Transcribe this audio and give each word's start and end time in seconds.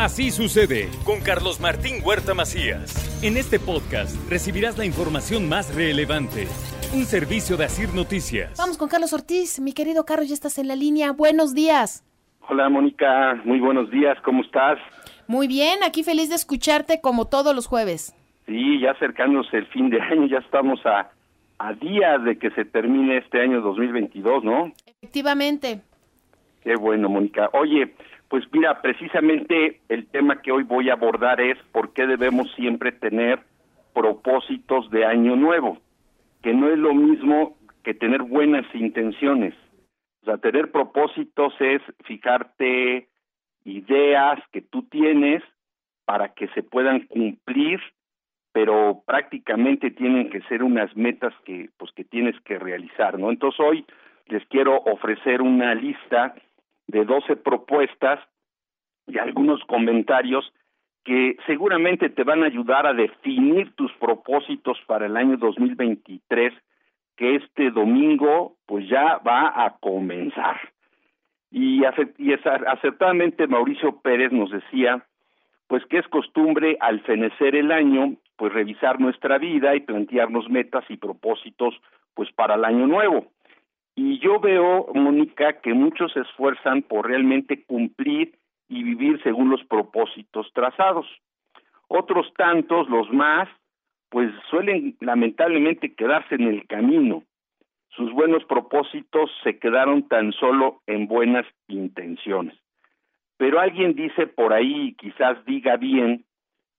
Así 0.00 0.30
sucede 0.30 0.88
con 1.04 1.20
Carlos 1.20 1.60
Martín 1.60 1.96
Huerta 2.02 2.32
Macías. 2.32 3.22
En 3.22 3.36
este 3.36 3.58
podcast 3.58 4.16
recibirás 4.30 4.78
la 4.78 4.86
información 4.86 5.46
más 5.46 5.74
relevante. 5.74 6.46
Un 6.94 7.04
servicio 7.04 7.58
de 7.58 7.66
Asir 7.66 7.92
Noticias. 7.94 8.56
Vamos 8.56 8.78
con 8.78 8.88
Carlos 8.88 9.12
Ortiz. 9.12 9.60
Mi 9.60 9.74
querido 9.74 10.06
Carlos, 10.06 10.30
ya 10.30 10.32
estás 10.32 10.56
en 10.56 10.68
la 10.68 10.74
línea. 10.74 11.12
Buenos 11.12 11.54
días. 11.54 12.02
Hola 12.48 12.70
Mónica, 12.70 13.42
muy 13.44 13.60
buenos 13.60 13.90
días, 13.90 14.16
¿cómo 14.24 14.42
estás? 14.42 14.78
Muy 15.26 15.46
bien, 15.46 15.80
aquí 15.84 16.02
feliz 16.02 16.30
de 16.30 16.36
escucharte 16.36 17.02
como 17.02 17.26
todos 17.26 17.54
los 17.54 17.66
jueves. 17.66 18.16
Sí, 18.46 18.80
ya 18.80 18.92
acercándose 18.92 19.58
el 19.58 19.66
fin 19.66 19.90
de 19.90 20.00
año, 20.00 20.26
ya 20.28 20.38
estamos 20.38 20.80
a, 20.86 21.10
a 21.58 21.74
días 21.74 22.24
de 22.24 22.38
que 22.38 22.50
se 22.52 22.64
termine 22.64 23.18
este 23.18 23.42
año 23.42 23.60
2022, 23.60 24.44
¿no? 24.44 24.72
Efectivamente. 25.02 25.82
Qué 26.64 26.74
bueno, 26.76 27.10
Mónica. 27.10 27.50
Oye, 27.52 27.94
pues 28.30 28.44
mira, 28.52 28.80
precisamente 28.80 29.80
el 29.88 30.06
tema 30.06 30.40
que 30.40 30.52
hoy 30.52 30.62
voy 30.62 30.88
a 30.88 30.92
abordar 30.92 31.40
es 31.40 31.58
por 31.72 31.92
qué 31.92 32.06
debemos 32.06 32.48
siempre 32.54 32.92
tener 32.92 33.40
propósitos 33.92 34.88
de 34.90 35.04
año 35.04 35.34
nuevo, 35.34 35.78
que 36.40 36.54
no 36.54 36.68
es 36.68 36.78
lo 36.78 36.94
mismo 36.94 37.56
que 37.82 37.92
tener 37.92 38.22
buenas 38.22 38.64
intenciones. 38.72 39.54
O 40.22 40.26
sea, 40.26 40.38
tener 40.38 40.70
propósitos 40.70 41.52
es 41.58 41.82
fijarte 42.04 43.08
ideas 43.64 44.38
que 44.52 44.60
tú 44.60 44.84
tienes 44.84 45.42
para 46.04 46.28
que 46.32 46.46
se 46.54 46.62
puedan 46.62 47.08
cumplir, 47.08 47.80
pero 48.52 49.02
prácticamente 49.06 49.90
tienen 49.90 50.30
que 50.30 50.42
ser 50.42 50.62
unas 50.62 50.96
metas 50.96 51.34
que 51.44 51.70
pues 51.78 51.90
que 51.96 52.04
tienes 52.04 52.38
que 52.42 52.60
realizar, 52.60 53.18
¿no? 53.18 53.30
Entonces 53.30 53.58
hoy 53.58 53.84
les 54.26 54.46
quiero 54.46 54.76
ofrecer 54.82 55.42
una 55.42 55.74
lista 55.74 56.36
de 56.90 57.04
12 57.04 57.36
propuestas 57.36 58.20
y 59.06 59.18
algunos 59.18 59.62
comentarios 59.64 60.52
que 61.04 61.36
seguramente 61.46 62.10
te 62.10 62.24
van 62.24 62.42
a 62.42 62.46
ayudar 62.46 62.86
a 62.86 62.92
definir 62.92 63.74
tus 63.74 63.92
propósitos 63.94 64.78
para 64.86 65.06
el 65.06 65.16
año 65.16 65.36
2023 65.36 66.52
que 67.16 67.36
este 67.36 67.70
domingo 67.70 68.56
pues 68.66 68.88
ya 68.88 69.18
va 69.18 69.64
a 69.64 69.76
comenzar. 69.80 70.58
Y, 71.50 71.82
y 72.18 72.32
acertadamente 72.32 73.46
Mauricio 73.46 74.00
Pérez 74.00 74.32
nos 74.32 74.50
decía 74.50 75.04
pues 75.66 75.84
que 75.86 75.98
es 75.98 76.08
costumbre 76.08 76.76
al 76.80 77.00
fenecer 77.00 77.54
el 77.54 77.72
año 77.72 78.16
pues 78.36 78.52
revisar 78.52 79.00
nuestra 79.00 79.38
vida 79.38 79.74
y 79.74 79.80
plantearnos 79.80 80.48
metas 80.48 80.84
y 80.88 80.96
propósitos 80.96 81.74
pues 82.14 82.30
para 82.32 82.54
el 82.54 82.64
año 82.64 82.86
nuevo. 82.86 83.26
Y 83.94 84.18
yo 84.20 84.40
veo, 84.40 84.88
Mónica, 84.94 85.60
que 85.60 85.74
muchos 85.74 86.12
se 86.12 86.20
esfuerzan 86.20 86.82
por 86.82 87.06
realmente 87.06 87.64
cumplir 87.64 88.38
y 88.68 88.82
vivir 88.84 89.20
según 89.22 89.50
los 89.50 89.62
propósitos 89.64 90.50
trazados. 90.54 91.06
Otros 91.88 92.32
tantos, 92.36 92.88
los 92.88 93.12
más, 93.12 93.48
pues 94.10 94.30
suelen 94.48 94.96
lamentablemente 95.00 95.94
quedarse 95.94 96.36
en 96.36 96.48
el 96.48 96.66
camino. 96.66 97.24
Sus 97.90 98.12
buenos 98.12 98.44
propósitos 98.44 99.30
se 99.42 99.58
quedaron 99.58 100.06
tan 100.08 100.32
solo 100.32 100.80
en 100.86 101.08
buenas 101.08 101.44
intenciones. 101.66 102.54
Pero 103.36 103.58
alguien 103.58 103.94
dice 103.94 104.26
por 104.26 104.52
ahí, 104.52 104.94
quizás 104.94 105.44
diga 105.44 105.76
bien, 105.76 106.24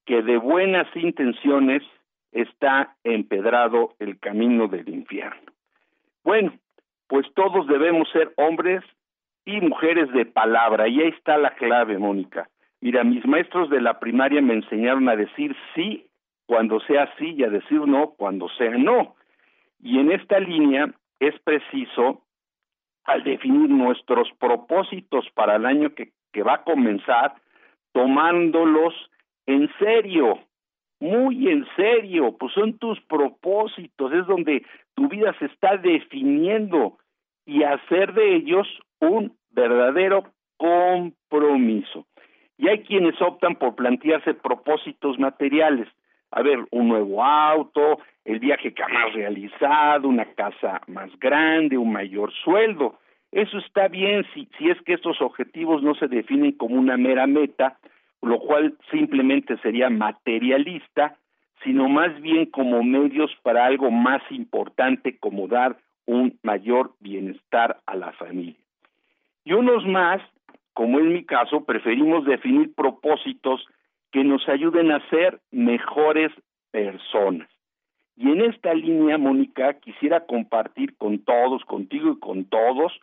que 0.05 0.21
de 0.21 0.37
buenas 0.37 0.87
intenciones 0.95 1.83
está 2.31 2.95
empedrado 3.03 3.95
el 3.99 4.19
camino 4.19 4.67
del 4.67 4.87
infierno. 4.89 5.51
Bueno, 6.23 6.53
pues 7.11 7.27
todos 7.33 7.67
debemos 7.67 8.09
ser 8.11 8.31
hombres 8.37 8.81
y 9.43 9.59
mujeres 9.59 10.09
de 10.13 10.25
palabra, 10.25 10.87
y 10.87 11.01
ahí 11.01 11.09
está 11.09 11.37
la 11.37 11.55
clave, 11.55 11.97
Mónica. 11.97 12.47
Mira, 12.79 13.03
mis 13.03 13.25
maestros 13.25 13.69
de 13.69 13.81
la 13.81 13.99
primaria 13.99 14.41
me 14.41 14.53
enseñaron 14.53 15.09
a 15.09 15.17
decir 15.17 15.53
sí 15.75 16.07
cuando 16.45 16.79
sea 16.79 17.13
sí 17.19 17.35
y 17.37 17.43
a 17.43 17.49
decir 17.49 17.81
no 17.81 18.11
cuando 18.11 18.47
sea 18.57 18.77
no. 18.77 19.15
Y 19.81 19.99
en 19.99 20.09
esta 20.09 20.39
línea 20.39 20.89
es 21.19 21.37
preciso, 21.41 22.21
al 23.03 23.25
definir 23.25 23.69
nuestros 23.69 24.29
propósitos 24.39 25.29
para 25.33 25.57
el 25.57 25.65
año 25.65 25.93
que, 25.93 26.13
que 26.31 26.43
va 26.43 26.53
a 26.53 26.63
comenzar, 26.63 27.33
tomándolos 27.91 28.93
en 29.47 29.69
serio, 29.79 30.39
muy 31.01 31.49
en 31.49 31.67
serio, 31.75 32.37
pues 32.37 32.53
son 32.53 32.77
tus 32.77 33.01
propósitos, 33.01 34.13
es 34.13 34.25
donde 34.27 34.65
tu 34.93 35.09
vida 35.09 35.35
se 35.39 35.47
está 35.47 35.75
definiendo 35.75 36.99
y 37.51 37.63
hacer 37.63 38.13
de 38.13 38.33
ellos 38.35 38.65
un 39.01 39.33
verdadero 39.49 40.23
compromiso. 40.55 42.05
Y 42.57 42.69
hay 42.69 42.79
quienes 42.83 43.21
optan 43.21 43.55
por 43.55 43.75
plantearse 43.75 44.33
propósitos 44.35 45.19
materiales, 45.19 45.89
a 46.31 46.43
ver, 46.43 46.59
un 46.71 46.87
nuevo 46.87 47.21
auto, 47.21 47.99
el 48.23 48.39
viaje 48.39 48.73
que 48.73 48.83
más 48.83 49.13
realizado, 49.13 50.07
una 50.07 50.25
casa 50.33 50.79
más 50.87 51.09
grande, 51.19 51.77
un 51.77 51.91
mayor 51.91 52.31
sueldo. 52.31 52.97
Eso 53.33 53.57
está 53.57 53.89
bien 53.89 54.25
si, 54.33 54.47
si 54.57 54.69
es 54.69 54.81
que 54.83 54.93
estos 54.93 55.21
objetivos 55.21 55.83
no 55.83 55.93
se 55.95 56.07
definen 56.07 56.53
como 56.53 56.75
una 56.75 56.95
mera 56.95 57.27
meta, 57.27 57.79
lo 58.21 58.39
cual 58.39 58.77
simplemente 58.91 59.57
sería 59.57 59.89
materialista, 59.89 61.17
sino 61.65 61.89
más 61.89 62.21
bien 62.21 62.45
como 62.45 62.81
medios 62.81 63.35
para 63.43 63.65
algo 63.65 63.91
más 63.91 64.21
importante 64.29 65.17
como 65.17 65.49
dar 65.49 65.75
un 66.05 66.39
mayor 66.43 66.93
bienestar 66.99 67.79
a 67.85 67.95
la 67.95 68.11
familia. 68.13 68.55
Y 69.43 69.53
unos 69.53 69.85
más, 69.85 70.21
como 70.73 70.99
en 70.99 71.13
mi 71.13 71.25
caso, 71.25 71.65
preferimos 71.65 72.25
definir 72.25 72.73
propósitos 72.73 73.65
que 74.11 74.23
nos 74.23 74.47
ayuden 74.47 74.91
a 74.91 75.07
ser 75.09 75.39
mejores 75.51 76.31
personas. 76.71 77.49
Y 78.17 78.29
en 78.29 78.41
esta 78.41 78.73
línea, 78.73 79.17
Mónica, 79.17 79.73
quisiera 79.75 80.25
compartir 80.25 80.95
con 80.97 81.19
todos, 81.19 81.63
contigo 81.65 82.11
y 82.11 82.19
con 82.19 82.45
todos, 82.45 82.93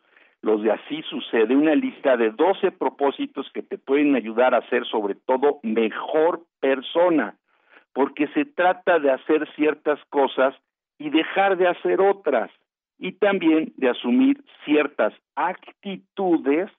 los 0.43 0.63
de 0.63 0.71
así 0.71 1.03
sucede, 1.03 1.57
una 1.57 1.75
lista 1.75 2.17
de 2.17 2.31
12 2.31 2.71
propósitos 2.73 3.51
que 3.53 3.63
te 3.63 3.79
pueden 3.79 4.15
ayudar 4.15 4.55
a 4.55 4.69
ser 4.69 4.87
sobre 4.87 5.17
todo 5.17 5.59
mejor 5.63 6.43
persona, 6.61 7.35
porque 7.93 8.29
se 8.29 8.45
trata 8.45 9.01
de 9.01 9.11
hacer 9.11 9.49
ciertas 9.57 9.99
cosas 10.11 10.55
y 10.99 11.11
dejar 11.11 11.57
de 11.57 11.67
hacer 11.67 12.01
otras, 12.01 12.51
y 12.99 13.13
también 13.13 13.73
de 13.77 13.91
asumir 13.91 14.43
ciertas 14.65 15.13
actitudes 15.37 16.71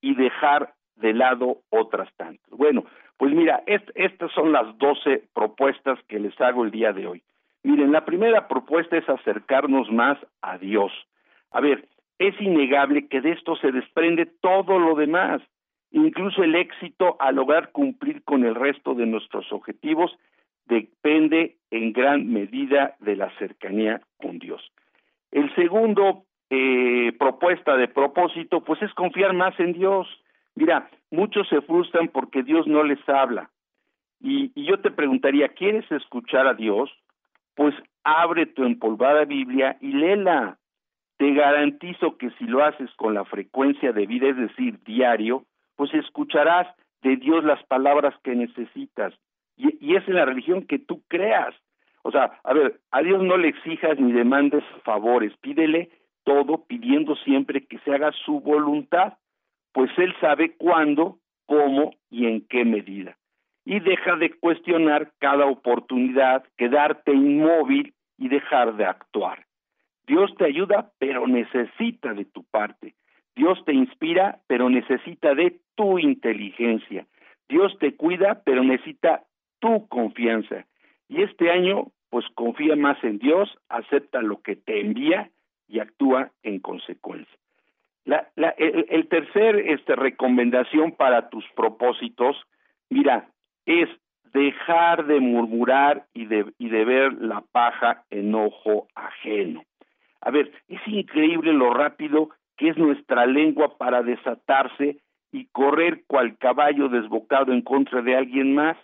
y 0.00 0.14
dejar 0.14 0.74
de 0.96 1.12
lado 1.12 1.58
otras 1.70 2.08
tantas. 2.16 2.50
Bueno, 2.50 2.84
pues 3.16 3.34
mira, 3.34 3.62
estas 3.66 4.32
son 4.32 4.52
las 4.52 4.76
12 4.78 5.24
propuestas 5.34 5.98
que 6.08 6.18
les 6.18 6.38
hago 6.40 6.64
el 6.64 6.70
día 6.70 6.92
de 6.92 7.06
hoy. 7.06 7.22
Miren, 7.62 7.92
la 7.92 8.04
primera 8.04 8.48
propuesta 8.48 8.96
es 8.96 9.08
acercarnos 9.08 9.90
más 9.90 10.18
a 10.40 10.56
Dios. 10.56 10.92
A 11.50 11.60
ver, 11.60 11.86
es 12.18 12.38
innegable 12.40 13.08
que 13.08 13.20
de 13.20 13.32
esto 13.32 13.56
se 13.56 13.72
desprende 13.72 14.26
todo 14.26 14.78
lo 14.78 14.94
demás, 14.94 15.42
incluso 15.90 16.42
el 16.42 16.54
éxito 16.54 17.16
a 17.20 17.32
lograr 17.32 17.72
cumplir 17.72 18.22
con 18.24 18.44
el 18.44 18.54
resto 18.54 18.94
de 18.94 19.06
nuestros 19.06 19.52
objetivos 19.52 20.16
depende 20.70 21.56
en 21.70 21.92
gran 21.92 22.32
medida 22.32 22.96
de 23.00 23.16
la 23.16 23.30
cercanía 23.38 24.00
con 24.16 24.38
Dios. 24.38 24.62
El 25.30 25.54
segundo 25.54 26.24
eh, 26.50 27.12
propuesta 27.18 27.76
de 27.76 27.88
propósito, 27.88 28.62
pues 28.62 28.82
es 28.82 28.92
confiar 28.94 29.32
más 29.32 29.58
en 29.60 29.72
Dios. 29.72 30.08
Mira, 30.56 30.90
muchos 31.10 31.48
se 31.48 31.60
frustran 31.62 32.08
porque 32.08 32.42
Dios 32.42 32.66
no 32.66 32.82
les 32.82 32.98
habla. 33.08 33.50
Y, 34.20 34.52
yo 34.60 34.80
te 34.80 34.90
preguntaría, 34.90 35.48
¿quieres 35.48 35.90
escuchar 35.90 36.46
a 36.46 36.54
Dios? 36.54 36.90
Pues 37.54 37.74
abre 38.04 38.46
tu 38.46 38.64
empolvada 38.64 39.24
Biblia 39.24 39.78
y 39.80 39.92
léela. 39.92 40.58
Te 41.16 41.32
garantizo 41.34 42.16
que 42.16 42.30
si 42.32 42.44
lo 42.44 42.64
haces 42.64 42.90
con 42.96 43.14
la 43.14 43.24
frecuencia 43.24 43.92
de 43.92 44.06
vida, 44.06 44.28
es 44.28 44.36
decir, 44.36 44.82
diario, 44.84 45.44
pues 45.76 45.92
escucharás 45.94 46.66
de 47.02 47.16
Dios 47.16 47.44
las 47.44 47.62
palabras 47.64 48.14
que 48.22 48.34
necesitas. 48.34 49.14
Y, 49.56 49.76
y 49.80 49.96
es 49.96 50.06
en 50.08 50.14
la 50.14 50.24
religión 50.24 50.66
que 50.66 50.78
tú 50.78 51.02
creas. 51.08 51.54
O 52.02 52.10
sea, 52.10 52.40
a 52.44 52.54
ver, 52.54 52.80
a 52.90 53.02
Dios 53.02 53.22
no 53.22 53.36
le 53.36 53.48
exijas 53.48 53.98
ni 53.98 54.12
demandes 54.12 54.64
favores, 54.84 55.32
pídele 55.40 55.90
todo 56.24 56.64
pidiendo 56.66 57.16
siempre 57.16 57.66
que 57.66 57.78
se 57.80 57.92
haga 57.92 58.12
su 58.24 58.40
voluntad, 58.40 59.14
pues 59.72 59.90
Él 59.98 60.14
sabe 60.20 60.56
cuándo 60.56 61.18
cómo 61.46 61.94
y 62.10 62.26
en 62.26 62.46
qué 62.46 62.64
medida. 62.64 63.16
Y 63.64 63.80
deja 63.80 64.16
de 64.16 64.30
cuestionar 64.38 65.12
cada 65.18 65.46
oportunidad, 65.46 66.44
quedarte 66.56 67.12
inmóvil 67.12 67.94
y 68.16 68.28
dejar 68.28 68.76
de 68.76 68.84
actuar. 68.84 69.46
Dios 70.06 70.32
te 70.38 70.44
ayuda, 70.44 70.92
pero 70.98 71.26
necesita 71.26 72.14
de 72.14 72.24
tu 72.24 72.44
parte. 72.44 72.94
Dios 73.34 73.62
te 73.64 73.72
inspira, 73.72 74.40
pero 74.46 74.68
necesita 74.68 75.34
de 75.34 75.60
tu 75.74 75.98
inteligencia. 75.98 77.06
Dios 77.48 77.76
te 77.78 77.96
cuida, 77.96 78.42
pero 78.44 78.62
necesita 78.62 79.24
tu 79.58 79.88
confianza. 79.88 80.66
Y 81.10 81.22
este 81.22 81.50
año, 81.50 81.88
pues 82.08 82.24
confía 82.36 82.76
más 82.76 83.02
en 83.02 83.18
Dios, 83.18 83.50
acepta 83.68 84.22
lo 84.22 84.40
que 84.42 84.54
te 84.54 84.80
envía 84.80 85.28
y 85.66 85.80
actúa 85.80 86.30
en 86.44 86.60
consecuencia. 86.60 87.36
La, 88.04 88.26
el, 88.56 89.08
tercer 89.08 89.56
este, 89.56 89.96
recomendación 89.96 90.92
para 90.92 91.28
tus 91.28 91.44
propósitos, 91.54 92.36
mira, 92.88 93.28
es 93.66 93.88
dejar 94.32 95.06
de 95.06 95.20
murmurar 95.20 96.06
y 96.14 96.26
de, 96.26 96.46
y 96.58 96.68
de 96.68 96.84
ver 96.84 97.12
la 97.14 97.42
paja 97.52 98.04
en 98.10 98.32
ojo 98.34 98.86
ajeno. 98.94 99.64
A 100.20 100.30
ver, 100.30 100.52
es 100.68 100.80
increíble 100.86 101.52
lo 101.52 101.74
rápido 101.74 102.30
que 102.56 102.68
es 102.68 102.78
nuestra 102.78 103.26
lengua 103.26 103.76
para 103.78 104.02
desatarse 104.02 104.98
y 105.32 105.46
correr 105.46 106.04
cual 106.06 106.38
caballo 106.38 106.88
desbocado 106.88 107.52
en 107.52 107.62
contra 107.62 108.00
de 108.00 108.16
alguien 108.16 108.54
más. 108.54 108.76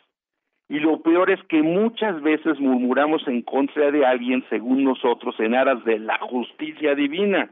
Y 0.68 0.80
lo 0.80 1.00
peor 1.00 1.30
es 1.30 1.40
que 1.44 1.62
muchas 1.62 2.20
veces 2.22 2.58
murmuramos 2.58 3.26
en 3.28 3.42
contra 3.42 3.90
de 3.90 4.04
alguien 4.04 4.44
según 4.48 4.82
nosotros 4.82 5.38
en 5.38 5.54
aras 5.54 5.84
de 5.84 5.98
la 5.98 6.18
justicia 6.18 6.94
divina. 6.94 7.50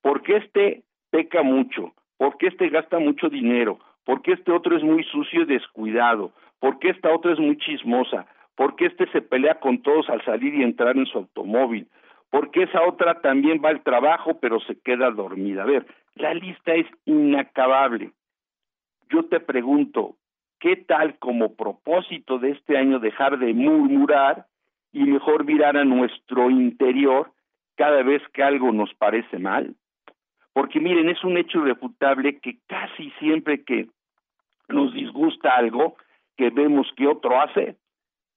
Porque 0.00 0.36
este 0.36 0.82
peca 1.10 1.42
mucho, 1.42 1.92
porque 2.16 2.48
este 2.48 2.68
gasta 2.68 2.98
mucho 2.98 3.28
dinero, 3.28 3.78
porque 4.04 4.32
este 4.32 4.50
otro 4.50 4.76
es 4.76 4.82
muy 4.82 5.04
sucio 5.04 5.42
y 5.42 5.44
descuidado, 5.44 6.32
porque 6.58 6.90
esta 6.90 7.14
otra 7.14 7.32
es 7.32 7.38
muy 7.38 7.56
chismosa, 7.58 8.26
porque 8.56 8.86
este 8.86 9.06
se 9.12 9.22
pelea 9.22 9.60
con 9.60 9.82
todos 9.82 10.08
al 10.08 10.24
salir 10.24 10.54
y 10.54 10.62
entrar 10.62 10.96
en 10.96 11.06
su 11.06 11.18
automóvil, 11.18 11.86
porque 12.30 12.64
esa 12.64 12.82
otra 12.82 13.20
también 13.20 13.60
va 13.64 13.68
al 13.68 13.82
trabajo 13.82 14.40
pero 14.40 14.58
se 14.60 14.80
queda 14.80 15.10
dormida. 15.10 15.62
A 15.62 15.66
ver, 15.66 15.86
la 16.14 16.34
lista 16.34 16.74
es 16.74 16.86
inacabable. 17.04 18.10
Yo 19.10 19.24
te 19.24 19.38
pregunto, 19.38 20.16
¿qué 20.62 20.76
tal 20.76 21.18
como 21.18 21.56
propósito 21.56 22.38
de 22.38 22.52
este 22.52 22.78
año 22.78 23.00
dejar 23.00 23.36
de 23.40 23.52
murmurar 23.52 24.46
y 24.92 25.00
mejor 25.00 25.44
mirar 25.44 25.76
a 25.76 25.84
nuestro 25.84 26.50
interior 26.50 27.32
cada 27.74 28.04
vez 28.04 28.22
que 28.32 28.44
algo 28.44 28.70
nos 28.70 28.94
parece 28.94 29.40
mal? 29.40 29.74
Porque 30.52 30.78
miren, 30.78 31.08
es 31.08 31.24
un 31.24 31.36
hecho 31.36 31.58
irrefutable 31.58 32.38
que 32.38 32.58
casi 32.68 33.10
siempre 33.18 33.64
que 33.64 33.88
nos 34.68 34.94
disgusta 34.94 35.56
algo 35.56 35.96
que 36.36 36.50
vemos 36.50 36.86
que 36.96 37.08
otro 37.08 37.40
hace, 37.40 37.76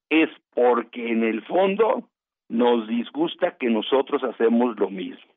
es 0.10 0.30
porque 0.56 1.12
en 1.12 1.24
el 1.24 1.44
fondo 1.44 2.10
nos 2.50 2.88
disgusta 2.88 3.56
que 3.58 3.70
nosotros 3.70 4.24
hacemos 4.24 4.80
lo 4.80 4.90
mismo. 4.90 5.32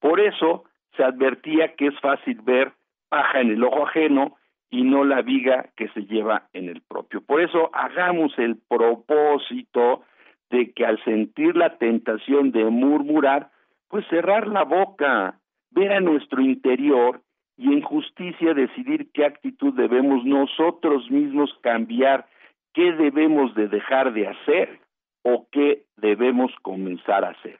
Por 0.00 0.18
eso 0.18 0.64
se 0.96 1.04
advertía 1.04 1.76
que 1.76 1.86
es 1.86 2.00
fácil 2.00 2.40
ver 2.42 2.72
paja 3.08 3.40
en 3.40 3.50
el 3.50 3.62
ojo 3.62 3.86
ajeno 3.86 4.36
y 4.70 4.82
no 4.82 5.04
la 5.04 5.22
viga 5.22 5.70
que 5.76 5.88
se 5.88 6.02
lleva 6.02 6.48
en 6.52 6.68
el 6.68 6.82
propio. 6.82 7.20
Por 7.20 7.40
eso 7.40 7.70
hagamos 7.72 8.36
el 8.38 8.56
propósito 8.56 10.02
de 10.50 10.72
que 10.72 10.84
al 10.84 11.02
sentir 11.04 11.56
la 11.56 11.78
tentación 11.78 12.52
de 12.52 12.64
murmurar, 12.64 13.50
pues 13.88 14.06
cerrar 14.08 14.48
la 14.48 14.64
boca, 14.64 15.38
ver 15.70 15.92
a 15.92 16.00
nuestro 16.00 16.40
interior 16.40 17.20
y 17.56 17.72
en 17.72 17.82
justicia 17.82 18.54
decidir 18.54 19.10
qué 19.12 19.24
actitud 19.24 19.72
debemos 19.74 20.24
nosotros 20.24 21.10
mismos 21.10 21.50
cambiar, 21.62 22.26
qué 22.74 22.92
debemos 22.92 23.54
de 23.54 23.68
dejar 23.68 24.12
de 24.12 24.28
hacer 24.28 24.80
o 25.22 25.48
qué 25.50 25.84
debemos 25.96 26.52
comenzar 26.62 27.24
a 27.24 27.30
hacer. 27.30 27.58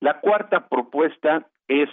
La 0.00 0.20
cuarta 0.20 0.68
propuesta 0.68 1.46
es 1.68 1.88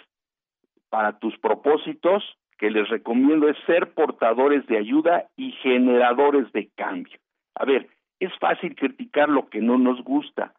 para 0.90 1.20
tus 1.20 1.38
propósitos, 1.38 2.24
que 2.58 2.72
les 2.72 2.90
recomiendo 2.90 3.48
es 3.48 3.58
ser 3.66 3.94
portadores 3.94 4.66
de 4.68 4.78
ayuda 4.78 5.26
y 5.36 5.52
generadores 5.64 6.52
de 6.54 6.70
cambio. 6.76 7.18
A 7.56 7.66
ver, 7.66 7.88
es 8.20 8.32
fácil 8.40 8.76
criticar 8.76 9.30
lo 9.30 9.50
que 9.50 9.62
no 9.62 9.78
nos 9.78 10.04
gusta, 10.04 10.54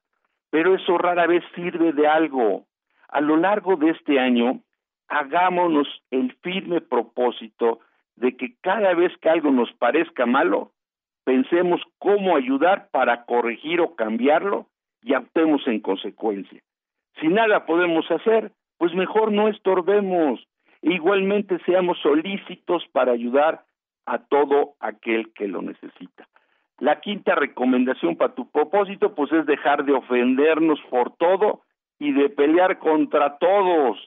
pero 0.51 0.75
eso 0.75 0.99
rara 0.99 1.27
vez 1.27 1.45
sirve 1.55 1.93
de 1.93 2.07
algo. 2.07 2.65
A 3.09 3.21
lo 3.21 3.37
largo 3.37 3.77
de 3.77 3.91
este 3.91 4.19
año, 4.19 4.61
hagámonos 5.09 5.89
el 6.11 6.33
firme 6.43 6.81
propósito 6.81 7.81
de 8.17 8.37
que 8.37 8.55
cada 8.61 8.95
vez 8.95 9.13
que 9.19 9.29
algo 9.29 9.51
nos 9.51 9.73
parezca 9.73 10.27
malo, 10.27 10.73
pensemos 11.25 11.81
cómo 11.99 12.37
ayudar 12.37 12.89
para 12.91 13.25
corregir 13.25 13.81
o 13.81 13.95
cambiarlo 13.95 14.67
y 15.03 15.15
actuemos 15.15 15.67
en 15.67 15.81
consecuencia. 15.81 16.61
Si 17.21 17.29
nada 17.29 17.67
podemos 17.67 18.11
hacer, 18.11 18.53
pues 18.79 18.95
mejor 18.95 19.33
no 19.33 19.49
estorbemos. 19.49 20.47
Igualmente 20.83 21.59
seamos 21.65 21.99
solícitos 22.01 22.87
para 22.93 23.13
ayudar 23.13 23.65
a 24.07 24.19
todo 24.19 24.75
aquel 24.81 25.33
que 25.35 25.49
lo 25.49 25.63
necesita. 25.63 26.27
La 26.79 27.01
quinta 27.01 27.35
recomendación 27.35 28.17
para 28.17 28.35
tu 28.35 28.51
propósito, 28.51 29.15
pues 29.15 29.33
es 29.33 29.47
dejar 29.47 29.85
de 29.85 29.93
ofendernos 29.93 30.81
por 30.91 31.17
todo 31.17 31.63
y 31.99 32.13
de 32.13 32.29
pelear 32.31 32.79
contra 32.79 33.39
todos. 33.39 33.99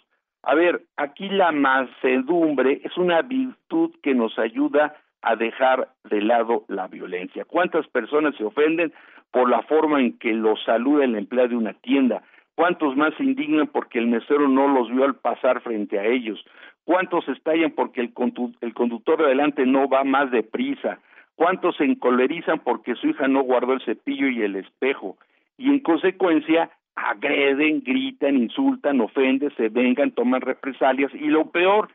A 0.44 0.56
ver, 0.56 0.84
aquí 0.96 1.30
la 1.30 1.52
mansedumbre 1.52 2.82
es 2.84 2.98
una 2.98 3.22
virtud 3.22 3.92
que 4.02 4.16
nos 4.16 4.40
ayuda 4.40 4.96
a 5.22 5.36
dejar 5.36 5.90
de 6.10 6.22
lado 6.22 6.66
la 6.68 6.88
violencia. 6.88 7.46
¿Cuántas 7.46 7.88
personas 7.88 8.36
se 8.36 8.44
ofenden 8.44 8.94
por 9.32 9.50
la 9.50 9.62
forma 9.64 10.02
en 10.02 10.18
que 10.18 10.34
los 10.34 10.64
saluda 10.64 11.04
el 11.04 11.16
empleado 11.16 11.50
de 11.50 11.58
una 11.58 11.74
tienda? 11.74 12.24
¿Cuántos 12.56 12.96
más 12.96 13.14
se 13.16 13.24
indignan 13.24 13.68
porque 13.68 14.00
el 14.00 14.08
mesero 14.08 14.48
no 14.48 14.68
los 14.68 14.90
vio 14.90 15.04
al 15.04 15.16
pasar 15.16 15.62
frente 15.62 16.00
a 16.00 16.06
ellos? 16.06 16.44
¿Cuántos 16.84 17.28
estallan 17.30 17.72
porque 17.72 18.02
el, 18.02 18.14
el 18.62 18.74
conductor 18.74 19.18
de 19.18 19.26
adelante 19.26 19.66
no 19.66 19.88
va 19.88 20.04
más 20.04 20.32
deprisa? 20.32 21.00
¿Cuántos 21.36 21.78
se 21.78 21.86
encolerizan 21.86 22.60
porque 22.60 22.96
su 22.96 23.08
hija 23.08 23.28
no 23.28 23.42
guardó 23.44 23.74
el 23.74 23.82
cepillo 23.82 24.28
y 24.28 24.42
el 24.42 24.56
espejo? 24.58 25.18
Y 25.58 25.70
en 25.70 25.80
consecuencia 25.80 26.70
agreden, 26.96 27.82
gritan, 27.84 28.36
insultan, 28.36 29.02
ofenden, 29.02 29.54
se 29.56 29.70
vengan, 29.70 30.12
toman 30.12 30.42
represalias 30.42 31.14
y 31.14 31.28
lo 31.28 31.50
peor, 31.52 31.90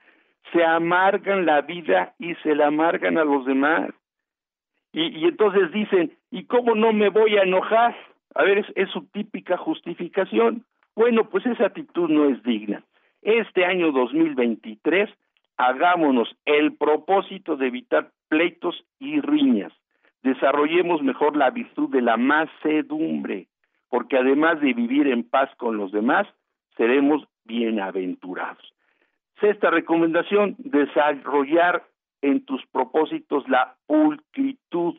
se 0.52 0.64
amargan 0.64 1.46
la 1.46 1.60
vida 1.60 2.14
y 2.18 2.34
se 2.36 2.54
la 2.54 2.68
amargan 2.68 3.18
a 3.18 3.24
los 3.24 3.44
demás. 3.44 3.90
Y, 4.92 5.18
y 5.18 5.24
entonces 5.24 5.70
dicen, 5.72 6.12
¿y 6.30 6.44
cómo 6.44 6.74
no 6.74 6.92
me 6.92 7.10
voy 7.10 7.36
a 7.36 7.42
enojar? 7.42 7.94
A 8.36 8.44
ver, 8.44 8.58
es, 8.58 8.66
es 8.74 8.90
su 8.90 9.06
típica 9.06 9.56
justificación. 9.56 10.64
Bueno, 10.94 11.28
pues 11.28 11.44
esa 11.46 11.66
actitud 11.66 12.08
no 12.10 12.28
es 12.28 12.42
digna. 12.42 12.82
Este 13.22 13.64
año 13.64 13.92
2023 13.92 15.10
hagámonos 15.56 16.28
el 16.44 16.74
propósito 16.74 17.56
de 17.56 17.68
evitar 17.68 18.10
pleitos 18.28 18.84
y 18.98 19.20
riñas. 19.20 19.72
Desarrollemos 20.22 21.02
mejor 21.02 21.36
la 21.36 21.50
virtud 21.50 21.90
de 21.90 22.02
la 22.02 22.16
macedumbre, 22.16 23.46
porque 23.88 24.18
además 24.18 24.60
de 24.60 24.74
vivir 24.74 25.08
en 25.08 25.24
paz 25.24 25.50
con 25.56 25.76
los 25.76 25.92
demás, 25.92 26.26
seremos 26.76 27.26
bienaventurados. 27.44 28.74
Sexta 29.40 29.70
recomendación, 29.70 30.56
desarrollar 30.58 31.84
en 32.22 32.44
tus 32.44 32.64
propósitos 32.66 33.48
la 33.48 33.76
pulcritud. 33.86 34.96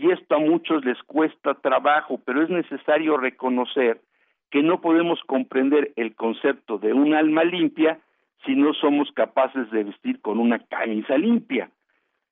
Y 0.00 0.12
esto 0.12 0.36
a 0.36 0.38
muchos 0.38 0.84
les 0.84 1.02
cuesta 1.02 1.54
trabajo, 1.54 2.20
pero 2.24 2.42
es 2.42 2.50
necesario 2.50 3.16
reconocer 3.16 4.00
que 4.48 4.62
no 4.62 4.80
podemos 4.80 5.20
comprender 5.26 5.92
el 5.96 6.14
concepto 6.14 6.78
de 6.78 6.92
un 6.92 7.14
alma 7.14 7.42
limpia 7.42 7.98
si 8.46 8.54
no 8.54 8.74
somos 8.74 9.10
capaces 9.10 9.68
de 9.72 9.82
vestir 9.82 10.20
con 10.20 10.38
una 10.38 10.60
camisa 10.60 11.18
limpia. 11.18 11.70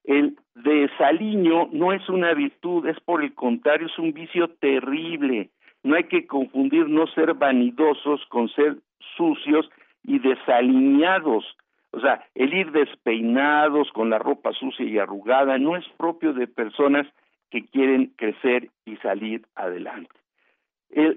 El 0.04 0.36
desaliño 0.54 1.68
no 1.72 1.92
es 1.92 2.08
una 2.08 2.34
virtud, 2.34 2.86
es 2.86 3.00
por 3.00 3.24
el 3.24 3.34
contrario, 3.34 3.88
es 3.88 3.98
un 3.98 4.12
vicio 4.12 4.46
terrible. 4.60 5.50
No 5.82 5.96
hay 5.96 6.04
que 6.04 6.28
confundir 6.28 6.88
no 6.88 7.08
ser 7.08 7.34
vanidosos 7.34 8.24
con 8.26 8.48
ser 8.50 8.76
sucios 9.16 9.68
y 10.04 10.20
desaliñados. 10.20 11.44
O 11.90 11.98
sea, 11.98 12.24
el 12.36 12.54
ir 12.54 12.70
despeinados 12.70 13.90
con 13.90 14.08
la 14.08 14.20
ropa 14.20 14.52
sucia 14.52 14.86
y 14.86 14.98
arrugada 14.98 15.58
no 15.58 15.76
es 15.76 15.84
propio 15.96 16.32
de 16.32 16.46
personas 16.46 17.08
que 17.50 17.66
quieren 17.66 18.12
crecer 18.16 18.70
y 18.84 18.96
salir 18.96 19.46
adelante. 19.54 20.14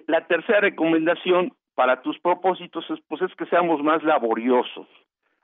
la 0.07 0.25
tercera 0.27 0.61
recomendación 0.61 1.53
para 1.75 2.01
tus 2.01 2.19
propósitos 2.19 2.89
es, 2.89 2.99
pues 3.07 3.21
es 3.21 3.33
que 3.35 3.45
seamos 3.45 3.81
más 3.83 4.03
laboriosos. 4.03 4.87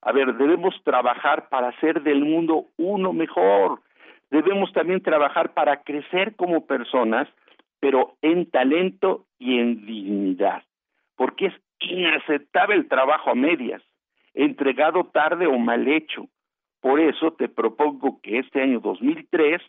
A 0.02 0.12
ver, 0.12 0.36
debemos 0.36 0.76
trabajar 0.84 1.50
para 1.50 1.70
hacer 1.70 2.04
del 2.04 2.24
mundo 2.24 2.66
uno 2.78 3.14
mejor. 3.14 3.82
Debemos 4.30 4.72
también 4.74 5.02
trabajar 5.02 5.54
para 5.54 5.82
crecer 5.84 6.36
como 6.36 6.66
personas, 6.66 7.28
pero 7.80 8.16
en 8.22 8.50
talento 8.50 9.26
y 9.40 9.60
en 9.60 9.86
dignidad. 9.86 10.64
Porque 11.16 11.48
es 11.48 11.54
inaceptable 11.80 12.76
el 12.76 12.88
trabajo 12.88 13.32
a 13.32 13.36
medias, 13.36 13.82
entregado 14.34 15.06
tarde 15.06 15.48
o 15.48 15.58
mal 15.58 15.88
hecho, 15.88 16.28
por 16.86 17.00
eso 17.00 17.32
te 17.32 17.50
propongo 17.50 18.20
que 18.22 18.38
este 18.38 18.62
año 18.62 18.80
2003 18.80 19.60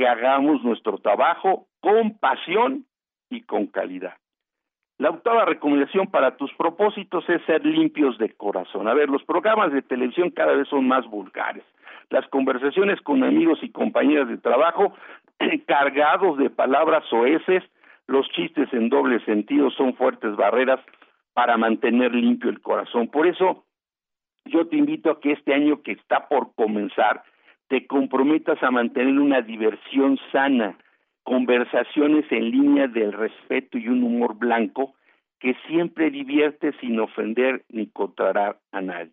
que 0.00 0.08
hagamos 0.08 0.64
nuestro 0.64 0.96
trabajo 0.96 1.66
con 1.80 2.16
pasión 2.16 2.86
y 3.28 3.42
con 3.42 3.66
calidad. 3.66 4.14
La 4.96 5.10
octava 5.10 5.44
recomendación 5.44 6.06
para 6.06 6.38
tus 6.38 6.50
propósitos 6.54 7.28
es 7.28 7.44
ser 7.44 7.66
limpios 7.66 8.16
de 8.16 8.32
corazón. 8.32 8.88
A 8.88 8.94
ver, 8.94 9.10
los 9.10 9.22
programas 9.24 9.74
de 9.74 9.82
televisión 9.82 10.30
cada 10.30 10.54
vez 10.54 10.68
son 10.68 10.88
más 10.88 11.06
vulgares. 11.06 11.64
Las 12.08 12.26
conversaciones 12.28 12.98
con 13.02 13.22
amigos 13.22 13.58
y 13.60 13.68
compañeras 13.68 14.28
de 14.28 14.38
trabajo 14.38 14.94
cargados 15.66 16.38
de 16.38 16.48
palabras 16.48 17.04
oeces, 17.12 17.62
los 18.06 18.26
chistes 18.30 18.72
en 18.72 18.88
doble 18.88 19.22
sentido 19.26 19.70
son 19.70 19.92
fuertes 19.96 20.34
barreras 20.34 20.80
para 21.34 21.58
mantener 21.58 22.14
limpio 22.14 22.48
el 22.48 22.62
corazón. 22.62 23.08
Por 23.08 23.26
eso, 23.26 23.66
yo 24.46 24.66
te 24.66 24.76
invito 24.76 25.10
a 25.10 25.20
que 25.20 25.32
este 25.32 25.52
año 25.52 25.82
que 25.82 25.92
está 25.92 26.26
por 26.26 26.54
comenzar, 26.54 27.22
te 27.70 27.86
comprometas 27.86 28.60
a 28.64 28.72
mantener 28.72 29.16
una 29.16 29.42
diversión 29.42 30.18
sana, 30.32 30.76
conversaciones 31.22 32.24
en 32.32 32.50
línea 32.50 32.88
del 32.88 33.12
respeto 33.12 33.78
y 33.78 33.86
un 33.86 34.02
humor 34.02 34.36
blanco 34.36 34.94
que 35.38 35.54
siempre 35.68 36.10
divierte 36.10 36.72
sin 36.80 36.98
ofender 36.98 37.62
ni 37.68 37.86
contrarar 37.86 38.58
a 38.72 38.80
nadie. 38.80 39.12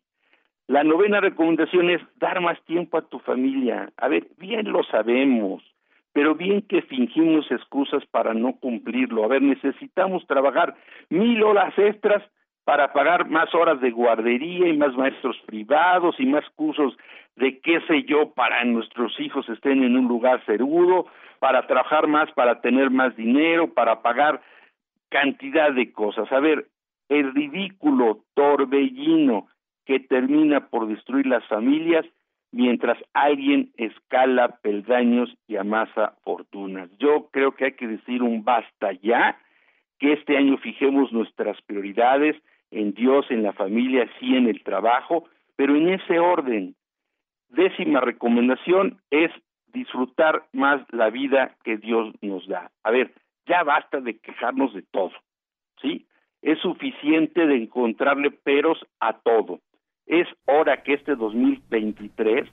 La 0.65 0.83
novena 0.83 1.21
recomendación 1.21 1.91
es 1.91 2.01
dar 2.15 2.41
más 2.41 2.59
tiempo 2.63 2.97
a 2.97 3.03
tu 3.03 3.19
familia. 3.19 3.91
A 3.95 4.07
ver, 4.07 4.25
bien 4.39 4.71
lo 4.71 4.83
sabemos, 4.85 5.63
pero 6.11 6.33
bien 6.33 6.63
que 6.63 6.81
fingimos 6.81 7.45
excusas 7.51 8.07
para 8.07 8.33
no 8.33 8.53
cumplirlo. 8.53 9.23
A 9.23 9.27
ver, 9.27 9.43
necesitamos 9.43 10.25
trabajar 10.25 10.75
mil 11.09 11.43
horas 11.43 11.77
extras 11.77 12.23
para 12.67 12.91
pagar 12.91 13.29
más 13.29 13.55
horas 13.55 13.79
de 13.79 13.91
guardería 13.91 14.67
y 14.67 14.75
más 14.75 14.93
maestros 14.93 15.37
privados 15.45 16.19
y 16.19 16.25
más 16.25 16.43
cursos 16.57 16.97
de 17.37 17.61
qué 17.61 17.79
sé 17.87 18.03
yo 18.03 18.31
para 18.31 18.61
nuestros 18.65 19.17
hijos 19.21 19.47
estén 19.47 19.85
en 19.85 19.95
un 19.95 20.09
lugar 20.09 20.45
seguro, 20.45 21.05
para 21.39 21.65
trabajar 21.65 22.07
más, 22.07 22.29
para 22.33 22.59
tener 22.59 22.89
más 22.89 23.15
dinero, 23.15 23.73
para 23.73 24.01
pagar 24.01 24.41
cantidad 25.07 25.71
de 25.71 25.93
cosas. 25.93 26.29
A 26.29 26.41
ver, 26.41 26.67
el 27.07 27.33
ridículo 27.33 28.25
torbellino 28.33 29.47
que 29.85 30.01
termina 30.01 30.67
por 30.67 30.89
destruir 30.89 31.25
las 31.25 31.45
familias 31.45 32.05
mientras 32.51 32.97
alguien 33.13 33.71
escala 33.77 34.57
peldaños 34.61 35.33
y 35.47 35.55
amasa 35.55 36.15
fortunas. 36.25 36.89
Yo 36.99 37.29
creo 37.31 37.53
que 37.53 37.63
hay 37.63 37.73
que 37.75 37.87
decir 37.87 38.21
un 38.21 38.43
basta 38.43 38.91
ya, 39.01 39.37
que 39.99 40.11
este 40.11 40.35
año 40.35 40.57
fijemos 40.57 41.13
nuestras 41.13 41.61
prioridades, 41.61 42.35
en 42.71 42.93
Dios, 42.93 43.25
en 43.29 43.43
la 43.43 43.53
familia, 43.53 44.09
sí 44.19 44.35
en 44.35 44.47
el 44.47 44.63
trabajo, 44.63 45.25
pero 45.55 45.75
en 45.75 45.89
ese 45.89 46.19
orden. 46.19 46.75
Décima 47.49 48.01
recomendación 48.01 48.99
es 49.09 49.31
disfrutar 49.67 50.43
más 50.53 50.81
la 50.91 51.09
vida 51.09 51.55
que 51.63 51.77
Dios 51.77 52.13
nos 52.21 52.47
da. 52.47 52.71
A 52.83 52.91
ver, 52.91 53.13
ya 53.45 53.63
basta 53.63 54.01
de 54.01 54.17
quejarnos 54.17 54.73
de 54.73 54.81
todo, 54.81 55.13
¿sí? 55.81 56.05
Es 56.41 56.59
suficiente 56.59 57.47
de 57.47 57.55
encontrarle 57.55 58.31
peros 58.31 58.85
a 58.99 59.13
todo. 59.13 59.59
Es 60.05 60.27
hora 60.45 60.83
que 60.83 60.93
este 60.93 61.15
2023 61.15 62.49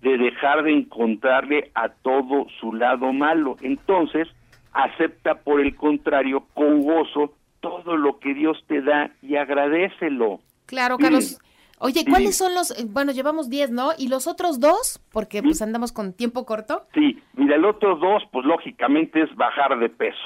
de 0.00 0.16
dejar 0.16 0.62
de 0.62 0.72
encontrarle 0.72 1.70
a 1.74 1.88
todo 1.88 2.46
su 2.60 2.72
lado 2.72 3.12
malo. 3.12 3.56
Entonces, 3.62 4.28
acepta 4.72 5.42
por 5.42 5.60
el 5.60 5.74
contrario 5.74 6.46
con 6.54 6.82
gozo 6.82 7.34
todo 7.60 7.96
lo 7.96 8.18
que 8.18 8.34
Dios 8.34 8.62
te 8.66 8.82
da 8.82 9.10
y 9.22 9.36
agradecelo. 9.36 10.40
Claro, 10.66 10.98
Carlos. 10.98 11.40
Oye, 11.80 12.04
¿cuáles 12.08 12.36
son 12.36 12.54
los, 12.54 12.74
bueno, 12.92 13.12
llevamos 13.12 13.48
10, 13.48 13.70
¿no? 13.70 13.90
¿Y 13.96 14.08
los 14.08 14.26
otros 14.26 14.58
dos? 14.58 15.00
Porque 15.12 15.42
pues 15.42 15.62
andamos 15.62 15.92
con 15.92 16.12
tiempo 16.12 16.44
corto. 16.44 16.86
Sí, 16.92 17.22
mira, 17.34 17.54
el 17.54 17.64
otro 17.64 17.96
dos, 17.96 18.24
pues 18.32 18.44
lógicamente 18.44 19.22
es 19.22 19.34
bajar 19.36 19.78
de 19.78 19.88
peso, 19.88 20.18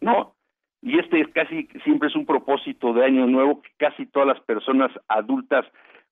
¿no? 0.00 0.34
Y 0.82 0.98
este 0.98 1.20
es 1.20 1.28
casi, 1.28 1.68
siempre 1.84 2.08
es 2.08 2.16
un 2.16 2.26
propósito 2.26 2.92
de 2.92 3.04
año 3.04 3.26
nuevo 3.26 3.62
que 3.62 3.70
casi 3.78 4.04
todas 4.06 4.28
las 4.28 4.40
personas 4.40 4.90
adultas 5.08 5.64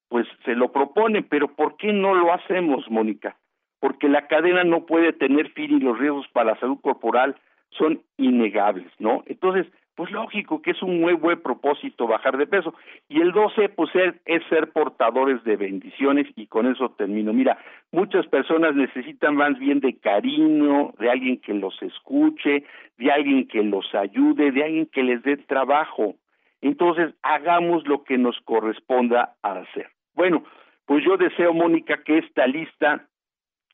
pues 0.09 0.27
se 0.45 0.55
lo 0.55 0.73
proponen, 0.73 1.27
pero 1.29 1.55
¿por 1.55 1.77
qué 1.77 1.93
no 1.93 2.15
lo 2.15 2.33
hacemos, 2.33 2.85
Mónica? 2.91 3.37
Porque 3.79 4.09
la 4.09 4.27
cadena 4.27 4.65
no 4.65 4.87
puede 4.87 5.13
tener 5.13 5.51
fin 5.53 5.77
y 5.77 5.81
los 5.81 5.99
riesgos 5.99 6.27
para 6.33 6.53
la 6.53 6.61
salud 6.61 6.79
corporal 6.81 7.37
son 7.71 8.03
innegables, 8.17 8.91
¿no? 8.99 9.23
Entonces, 9.27 9.67
pues 10.01 10.13
lógico 10.13 10.63
que 10.63 10.71
es 10.71 10.83
un 10.83 10.99
muy 10.99 11.13
buen 11.13 11.43
propósito 11.43 12.07
bajar 12.07 12.39
de 12.39 12.47
peso. 12.47 12.73
Y 13.11 13.21
el 13.21 13.33
12, 13.33 13.69
pues 13.69 13.91
es, 13.95 14.43
ser 14.49 14.73
portadores 14.73 15.45
de 15.45 15.57
bendiciones 15.57 16.27
y 16.37 16.47
con 16.47 16.67
eso 16.67 16.89
termino. 16.93 17.35
Mira, 17.35 17.59
muchas 17.93 18.27
personas 18.29 18.75
necesitan 18.75 19.37
más 19.37 19.59
bien 19.59 19.81
de 19.81 19.99
cariño, 19.99 20.95
de 20.99 21.11
alguien 21.11 21.39
que 21.39 21.53
los 21.53 21.75
escuche, 21.83 22.65
de 22.97 23.11
alguien 23.13 23.47
que 23.47 23.63
los 23.63 23.95
ayude, 23.95 24.53
de 24.53 24.65
alguien 24.65 24.87
que 24.87 25.03
les 25.03 25.23
dé 25.23 25.37
trabajo. 25.37 26.15
Entonces, 26.63 27.13
hagamos 27.21 27.87
lo 27.87 28.03
que 28.03 28.17
nos 28.17 28.41
corresponda 28.47 29.35
hacer. 29.43 29.91
Bueno, 30.15 30.45
pues 30.87 31.05
yo 31.05 31.19
deseo, 31.19 31.53
Mónica, 31.53 32.03
que 32.05 32.17
esta 32.17 32.47
lista 32.47 33.07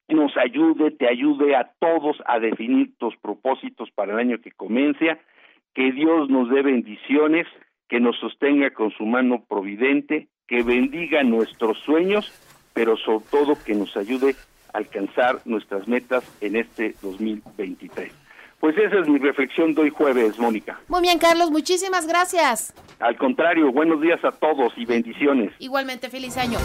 nos 0.08 0.36
ayude, 0.36 0.90
te 0.90 1.08
ayude 1.08 1.54
a 1.54 1.70
todos 1.78 2.20
a 2.26 2.40
definir 2.40 2.98
tus 2.98 3.16
propósitos 3.18 3.92
para 3.92 4.14
el 4.14 4.18
año 4.18 4.40
que 4.40 4.50
comienza 4.50 5.20
que 5.76 5.92
Dios 5.92 6.30
nos 6.30 6.48
dé 6.48 6.62
bendiciones, 6.62 7.46
que 7.88 8.00
nos 8.00 8.18
sostenga 8.18 8.70
con 8.70 8.90
su 8.92 9.04
mano 9.04 9.44
providente, 9.46 10.26
que 10.48 10.62
bendiga 10.62 11.22
nuestros 11.22 11.78
sueños, 11.80 12.32
pero 12.72 12.96
sobre 12.96 13.26
todo 13.30 13.58
que 13.62 13.74
nos 13.74 13.94
ayude 13.94 14.34
a 14.72 14.78
alcanzar 14.78 15.42
nuestras 15.44 15.86
metas 15.86 16.24
en 16.40 16.56
este 16.56 16.94
2023. 17.02 18.10
Pues 18.58 18.76
esa 18.78 19.00
es 19.00 19.06
mi 19.06 19.18
reflexión 19.18 19.74
de 19.74 19.82
hoy 19.82 19.90
jueves, 19.90 20.38
Mónica. 20.38 20.80
Muy 20.88 21.02
bien, 21.02 21.18
Carlos, 21.18 21.50
muchísimas 21.50 22.06
gracias. 22.06 22.72
Al 22.98 23.18
contrario, 23.18 23.70
buenos 23.70 24.00
días 24.00 24.24
a 24.24 24.32
todos 24.32 24.72
y 24.78 24.86
bendiciones. 24.86 25.52
Igualmente, 25.58 26.08
feliz 26.08 26.38
año. 26.38 26.58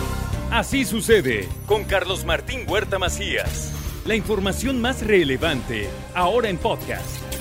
Así 0.52 0.86
sucede 0.86 1.50
con 1.68 1.84
Carlos 1.84 2.24
Martín 2.24 2.62
Huerta 2.66 2.98
Macías. 2.98 4.04
La 4.08 4.16
información 4.16 4.82
más 4.82 5.06
relevante, 5.06 5.90
ahora 6.16 6.48
en 6.48 6.58
podcast. 6.58 7.41